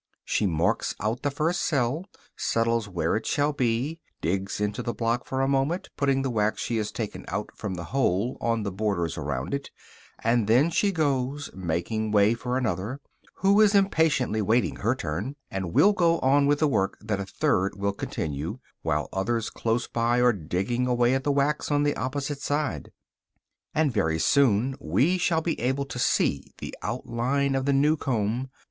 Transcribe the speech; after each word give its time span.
She 0.25 0.47
marks 0.47 0.95
out 0.99 1.21
the 1.21 1.29
first 1.29 1.61
cell, 1.61 2.05
settles 2.35 2.89
where 2.89 3.15
it 3.15 3.27
shall 3.27 3.53
be; 3.53 3.99
digs 4.19 4.59
into 4.59 4.81
the 4.81 4.95
block 4.95 5.25
for 5.27 5.41
a 5.41 5.47
moment, 5.47 5.89
putting 5.95 6.23
the 6.23 6.31
wax 6.31 6.59
she 6.59 6.77
has 6.77 6.91
taken 6.91 7.23
out 7.27 7.51
from 7.53 7.75
the 7.75 7.83
hole 7.93 8.35
on 8.41 8.63
the 8.63 8.71
borders 8.71 9.15
around 9.15 9.53
it; 9.53 9.69
and 10.23 10.47
then 10.47 10.71
she 10.71 10.91
goes, 10.91 11.51
making 11.53 12.09
way 12.11 12.33
for 12.33 12.57
another, 12.57 12.99
who 13.35 13.61
is 13.61 13.75
impatiently 13.75 14.41
waiting 14.41 14.77
her 14.77 14.95
turn, 14.95 15.35
and 15.51 15.71
will 15.71 15.93
go 15.93 16.17
on 16.21 16.47
with 16.47 16.57
the 16.57 16.67
work 16.67 16.97
that 17.01 17.19
a 17.19 17.25
third 17.27 17.77
will 17.77 17.93
continue, 17.93 18.57
while 18.81 19.07
others 19.13 19.51
close 19.51 19.85
by 19.87 20.19
are 20.19 20.33
digging 20.33 20.87
away 20.87 21.13
at 21.13 21.23
the 21.23 21.31
wax 21.31 21.69
on 21.69 21.83
the 21.83 21.95
opposite 21.95 22.41
side. 22.41 22.91
And 23.75 23.93
very 23.93 24.17
soon 24.17 24.75
we 24.81 25.19
shall 25.19 25.41
be 25.41 25.59
able 25.59 25.85
to 25.85 25.99
see 25.99 26.55
the 26.57 26.73
outline 26.81 27.53
of 27.53 27.65
the 27.67 27.73
new 27.73 27.95
comb. 27.97 28.49